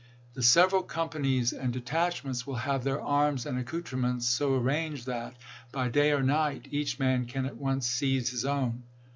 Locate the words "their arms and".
2.83-3.59